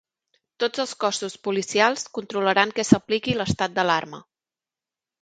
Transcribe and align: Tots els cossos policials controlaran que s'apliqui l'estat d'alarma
Tots 0.63 0.81
els 0.83 0.93
cossos 1.03 1.35
policials 1.49 2.07
controlaran 2.21 2.75
que 2.81 2.89
s'apliqui 2.91 3.39
l'estat 3.39 3.79
d'alarma 3.81 4.27